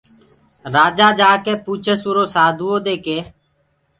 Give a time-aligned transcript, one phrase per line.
[0.75, 3.19] راجآ جآڪي پوٚڇس اُرو سآڌوٚئودي ڪي